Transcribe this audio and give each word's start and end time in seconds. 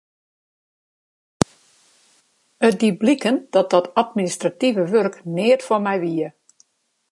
It 2.67 2.75
die 2.83 2.97
bliken 3.01 3.37
dat 3.55 3.69
dat 3.75 3.91
administrative 4.03 4.83
wurk 4.93 5.15
neat 5.35 5.61
foar 5.67 5.83
my 5.85 5.95
wie. 6.03 6.27